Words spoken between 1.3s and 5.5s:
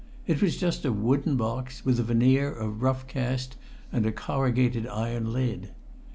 box with a veneer of rough cast and a corrugated iron